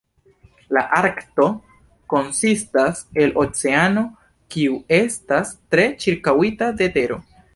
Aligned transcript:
La 0.77 0.81
Arkto 0.99 1.45
konsistas 2.13 3.03
el 3.25 3.35
oceano 3.43 4.05
kiu 4.55 4.81
estas 5.01 5.55
tre 5.75 5.87
ĉirkaŭita 6.05 6.75
de 6.83 6.93
tero. 6.97 7.23